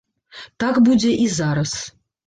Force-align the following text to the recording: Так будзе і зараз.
Так 0.63 0.81
будзе 0.89 1.13
і 1.27 1.31
зараз. 1.37 1.79